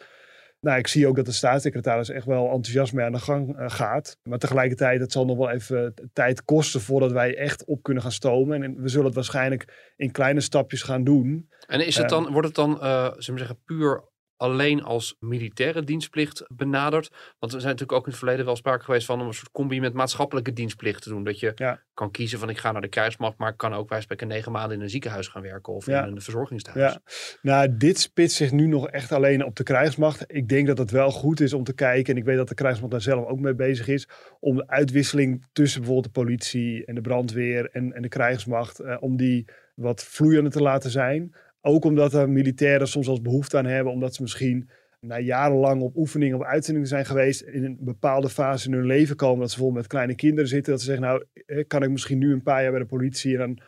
[0.62, 3.70] nou, ik zie ook dat de staatssecretaris echt wel enthousiast mee aan de gang eh,
[3.70, 4.18] gaat.
[4.24, 8.12] Maar tegelijkertijd, het zal nog wel even tijd kosten voordat wij echt op kunnen gaan
[8.12, 8.64] stomen.
[8.64, 11.50] En we zullen het waarschijnlijk in kleine stapjes gaan doen.
[11.68, 14.11] En is het dan, wordt het dan, eh zullen we zeggen, puur
[14.42, 17.10] alleen als militaire dienstplicht benaderd?
[17.40, 19.52] Want er zijn natuurlijk ook in het verleden wel sprake geweest van om een soort
[19.52, 21.24] combi met maatschappelijke dienstplicht te doen.
[21.24, 21.82] Dat je Ja.
[21.94, 24.52] kan kiezen van ik ga naar de krijgsmacht, maar ik kan ook wij spreken negen
[24.52, 26.06] maanden in een ziekenhuis gaan werken of Ja.
[26.06, 26.92] in een verzorgingstehuis.
[26.94, 27.02] Ja,
[27.42, 30.24] nou, dit spitst zich nu nog echt alleen op de krijgsmacht.
[30.28, 32.54] Ik denk dat het wel goed is om te kijken, en ik weet dat de
[32.56, 34.08] krijgsmacht daar zelf ook mee bezig is,
[34.40, 38.98] om de uitwisseling tussen bijvoorbeeld de politie en de brandweer en, en de krijgsmacht, eh,
[39.00, 41.36] om die wat vloeiender te laten zijn.
[41.62, 44.70] Ook omdat er militairen soms als behoefte aan hebben, omdat ze misschien
[45.00, 49.16] na jarenlang op oefeningen, op uitzendingen zijn geweest, in een bepaalde fase in hun leven
[49.16, 51.26] komen, dat ze bijvoorbeeld met kleine kinderen zitten, dat ze zeggen, nou,
[51.68, 53.62] kan ik misschien nu een paar jaar bij de politie en dan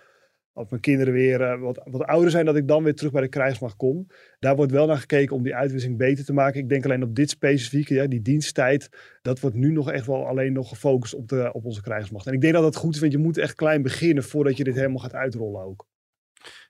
[0.53, 3.21] als mijn kinderen weer eh, wat, wat ouder zijn, dat ik dan weer terug bij
[3.21, 4.07] de krijgsmacht kom.
[4.39, 6.59] Daar wordt wel naar gekeken om die uitwisseling beter te maken.
[6.59, 8.89] Ik denk alleen op dit specifieke, die diensttijd,
[9.21, 12.27] dat wordt nu nog echt wel alleen nog gefocust op, de, op onze krijgsmacht.
[12.27, 14.63] En ik denk dat dat goed is, want je moet echt klein beginnen voordat je
[14.63, 15.87] dit helemaal gaat uitrollen ook.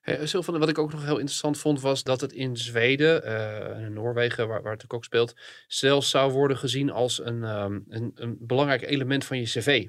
[0.03, 3.85] Hey, Sylvan, wat ik ook nog heel interessant vond, was dat het in Zweden eh,
[3.85, 5.35] in Noorwegen, waar, waar het ook speelt,
[5.67, 9.87] zelfs zou worden gezien als een, ehm, een, een belangrijk element van je cv.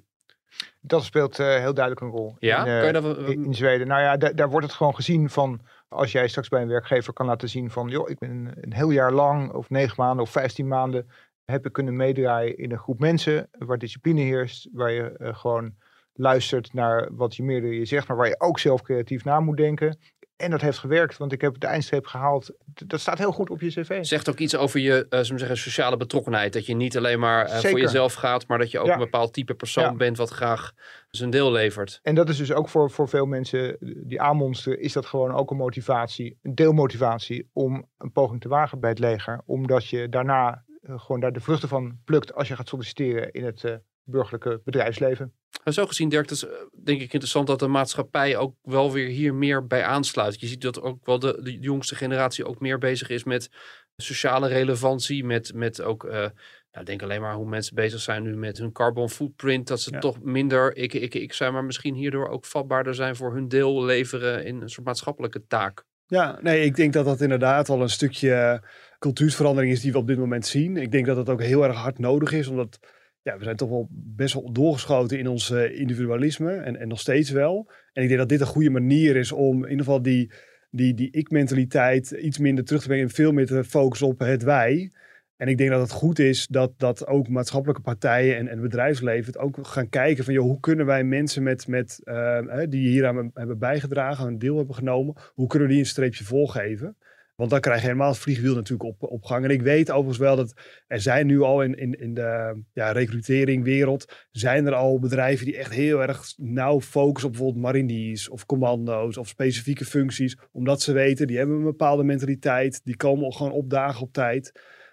[0.81, 2.37] Dat speelt eh, heel duidelijk een rol.
[2.39, 3.87] Ja, in, eh, kan je dat in, Zweden.
[3.87, 5.61] Nou ja, da- daar wordt het gewoon gezien van.
[5.89, 7.89] Als jij straks bij een werkgever kan laten zien van.
[7.89, 11.11] joh, ik ben een, een heel jaar lang, of negen maanden of vijftien maanden.
[11.45, 13.49] heb ik kunnen meedraaien in een groep mensen.
[13.59, 14.69] waar discipline heerst.
[14.73, 15.75] Waar je gewoon
[16.15, 18.09] luistert naar wat je meerdere je zegt.
[18.09, 19.99] maar waar je ook zelf creatief na moet denken.
[20.37, 22.53] En dat heeft gewerkt, want ik heb de eindstreep gehaald.
[22.87, 24.05] Dat staat heel goed op je cv.
[24.05, 26.53] Zegt ook iets over je we zeggen, sociale betrokkenheid.
[26.53, 28.93] Dat je niet alleen maar eh, voor jezelf gaat, maar dat je ook Ja.
[28.93, 29.95] een bepaald type persoon Ja.
[29.95, 30.73] bent wat graag
[31.11, 31.99] zijn deel levert.
[32.03, 35.51] En dat is dus ook voor, voor veel mensen die aanmonsteren, is dat gewoon ook
[35.51, 39.43] een motivatie, een deelmotivatie om een poging te wagen bij het leger.
[39.47, 43.45] Omdat je daarna eh, gewoon daar de vruchten van plukt als je gaat solliciteren in
[43.45, 45.33] het burgerlijke bedrijfsleven.
[45.65, 49.35] Zo gezien, Dirk, is eh, denk ik interessant dat de maatschappij ook wel weer hier
[49.35, 50.41] meer bij aansluit.
[50.41, 53.49] Je ziet dat ook wel de, de jongste generatie ook meer bezig is met
[53.97, 55.25] sociale relevantie.
[55.25, 56.27] Met, met ook, eh
[56.73, 59.67] nou, denk alleen maar hoe mensen bezig zijn nu met hun carbon footprint.
[59.67, 59.99] Dat ze Ja.
[59.99, 63.85] toch minder ik, ik, ik zijn, maar misschien hierdoor ook vatbaarder zijn voor hun deel
[63.85, 65.85] leveren in een soort maatschappelijke taak.
[66.07, 68.63] Ja, nee, ik denk dat dat inderdaad wel een stukje
[68.99, 70.77] cultuurverandering is die we op dit moment zien.
[70.77, 72.79] Ik denk dat het ook heel erg hard nodig is, omdat
[73.25, 77.01] ja, we zijn toch wel best wel doorgeschoten in ons eh, individualisme en, en nog
[77.01, 77.71] steeds wel.
[77.93, 80.33] En ik denk dat dit een goede manier is om in ieder geval die,
[80.71, 84.43] die, die ik-mentaliteit iets minder terug te brengen en veel meer te focussen op het
[84.43, 84.93] wij.
[85.37, 89.27] En ik denk dat het goed is dat, dat ook maatschappelijke partijen en, en bedrijfsleven
[89.27, 93.07] het ook gaan kijken van joh, hoe kunnen wij mensen met, met, hè, die hier
[93.07, 96.97] aan hebben bijgedragen, een deel hebben genomen, hoe kunnen we die een streepje voorgeven?
[97.37, 99.45] Want dan krijg je helemaal het vliegwiel natuurlijk op, op gang.
[99.45, 100.55] En ik weet overigens wel dat
[100.87, 105.57] er zijn nu al in, in, in de ja, recruteringwereld, zijn er al bedrijven die
[105.57, 110.39] echt heel erg nauw focussen op bijvoorbeeld mariniers of commando's of specifieke functies.
[110.53, 114.53] Omdat ze weten, die hebben een bepaalde mentaliteit, die komen gewoon opdagen op tijd.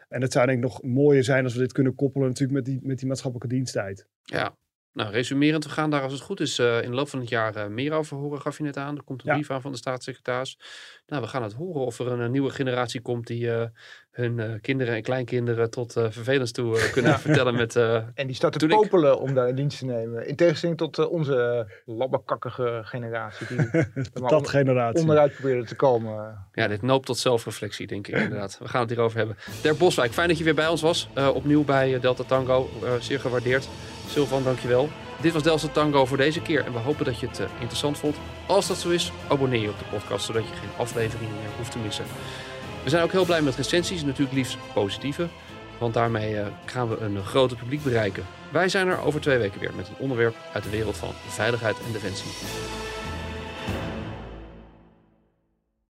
[0.10, 2.66] En het zou denk ik nog mooier zijn als we dit kunnen koppelen natuurlijk met
[2.66, 4.08] die, met die maatschappelijke diensttijd.
[4.24, 4.58] Ja,
[4.94, 7.30] nou resumerend, we gaan daar als het goed is eh, in de loop van het
[7.30, 8.98] jaar eh, meer over horen, gaf je net aan.
[8.98, 9.34] Er komt een Ja.
[9.34, 10.58] brief aan van de staatssecretaris.
[11.08, 13.66] Nou, we gaan het horen of er een, nieuwe generatie komt die eh,
[14.12, 17.20] hun eh, kinderen en kleinkinderen tot eh vervelens toe kunnen Ja.
[17.20, 17.76] vertellen met...
[17.76, 20.28] eh, En die staat te ik- popelen om daar in dienst te nemen.
[20.28, 23.58] In tegenstelling tot onze labbekakkige generatie die
[24.14, 25.02] Dat on- generatie.
[25.02, 26.46] onderuit probeerde te komen.
[26.54, 28.58] ja, dit noopt tot zelfreflectie, denk ik inderdaad.
[28.60, 29.38] We gaan het hierover hebben.
[29.62, 31.10] Dirk Boswijk, fijn dat je weer bij ons was.
[31.14, 32.70] Eh, opnieuw bij Delta Tango.
[33.00, 33.68] Zeer gewaardeerd.
[34.12, 34.90] Sylvan, dankjewel.
[35.22, 36.66] Dit was Delta Tango voor deze keer.
[36.66, 38.16] En we hopen dat je het eh, interessant vond.
[38.48, 41.72] Als dat zo is, abonneer je op de podcast, zodat je geen aflevering meer hoeft
[41.72, 42.06] te missen.
[42.84, 45.28] We zijn ook heel blij met recensies, natuurlijk liefst positieve.
[45.78, 48.26] Want daarmee eh, gaan we een groter publiek bereiken.
[48.50, 51.76] Wij zijn er over twee weken weer met een onderwerp uit de wereld van veiligheid
[51.86, 52.32] en defensie.